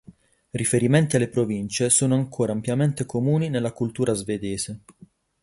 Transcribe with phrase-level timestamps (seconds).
[0.49, 4.79] Riferimenti alle province sono ancora ampiamente comuni nella cultura svedese.